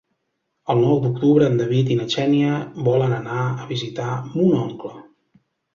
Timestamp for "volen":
2.91-3.17